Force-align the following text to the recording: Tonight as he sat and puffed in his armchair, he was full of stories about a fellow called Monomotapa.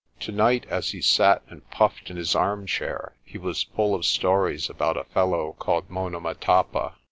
Tonight 0.19 0.65
as 0.67 0.93
he 0.93 0.99
sat 0.99 1.43
and 1.47 1.69
puffed 1.69 2.09
in 2.09 2.17
his 2.17 2.33
armchair, 2.33 3.13
he 3.23 3.37
was 3.37 3.61
full 3.61 3.93
of 3.93 4.03
stories 4.03 4.67
about 4.67 4.97
a 4.97 5.03
fellow 5.03 5.55
called 5.59 5.89
Monomotapa. 5.91 6.93